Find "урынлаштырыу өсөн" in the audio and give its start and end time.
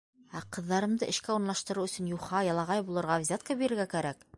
1.35-2.11